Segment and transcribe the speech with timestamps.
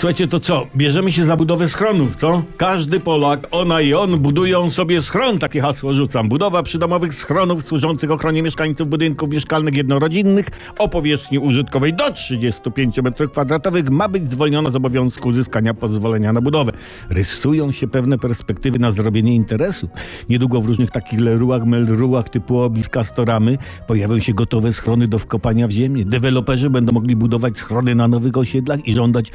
[0.00, 0.66] Słuchajcie, to co?
[0.76, 2.42] Bierzemy się za budowę schronów, co?
[2.56, 6.28] Każdy Polak, ona i on budują sobie schron, takie hasło rzucam.
[6.28, 10.46] Budowa przydomowych schronów służących ochronie mieszkańców budynków mieszkalnych jednorodzinnych
[10.78, 16.72] o powierzchni użytkowej do 35 m2 ma być zwolniona z obowiązku uzyskania pozwolenia na budowę.
[17.10, 19.88] Rysują się pewne perspektywy na zrobienie interesu.
[20.28, 25.68] Niedługo w różnych takich leruach, melruach typu Obis, Castoramy pojawią się gotowe schrony do wkopania
[25.68, 26.04] w ziemię.
[26.04, 29.30] Deweloperzy będą mogli budować schrony na nowych osiedlach i żądać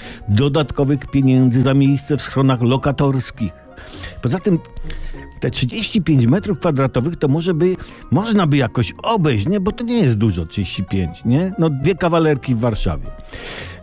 [0.55, 3.53] dodatkowych pieniędzy za miejsce w schronach lokatorskich.
[4.21, 4.59] Poza tym
[5.39, 7.75] te 35 metrów kwadratowych to może by,
[8.11, 9.59] można by jakoś obejść, nie?
[9.59, 11.51] Bo to nie jest dużo, 35, nie?
[11.59, 13.07] No dwie kawalerki w Warszawie.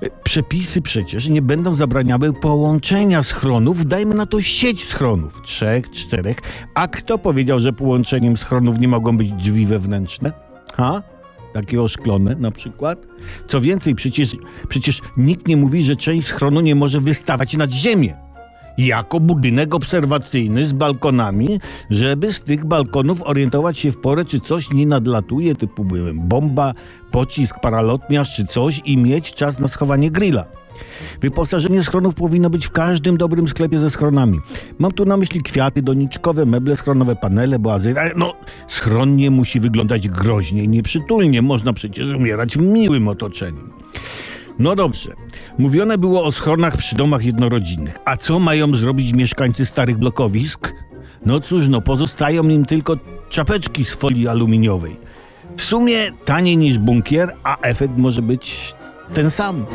[0.01, 6.37] E, Przepisy przecież nie będą zabraniały połączenia schronów, dajmy na to sieć schronów, trzech, czterech.
[6.75, 10.33] A kto powiedział, że połączeniem schronów nie mogą być drzwi wewnętrzne?
[10.77, 11.03] Ha?
[11.55, 13.07] Takie oszklone na przykład.
[13.49, 14.37] Co więcej, przecież,
[14.69, 18.22] przecież nikt nie mówi, że część schronu nie może wystawać nad ziemię.
[18.79, 24.71] Jako budynek obserwacyjny z balkonami, żeby z tych balkonów orientować się w porę, czy coś
[24.71, 26.75] nie nadlatuje, typu bomba,
[27.11, 30.45] pocisk, paralotniarz czy coś i mieć czas na schowanie grilla.
[31.21, 34.41] Wyposażenie schronów powinno być w każdym dobrym sklepie ze schronami.
[34.79, 37.95] Mam tu na myśli kwiaty doniczkowe, meble schronowe, panele, boazy.
[38.17, 38.35] No,
[38.69, 41.43] schron nie musi wyglądać groźnie i nieprzytulnie.
[41.43, 43.71] Można przecież umierać w miłym otoczeniu.
[44.59, 45.13] No dobrze.
[45.59, 47.99] Mówione było o schronach przy domach jednorodzinnych.
[48.05, 50.73] A co mają zrobić mieszkańcy starych blokowisk?
[51.27, 52.97] No cóż, no pozostają im tylko
[53.29, 54.97] czapeczki z folii aluminiowej.
[55.57, 58.75] W sumie taniej niż bunkier, a efekt może być
[59.15, 59.67] ten sam.